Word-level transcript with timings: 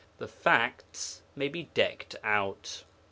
The 0.17 0.27
facts 0.27 1.21
may 1.35 1.47
be 1.47 1.65
decked 1.75 2.15
out. 2.23 2.85